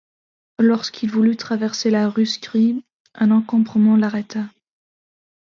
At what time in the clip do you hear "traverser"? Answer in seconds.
1.37-1.91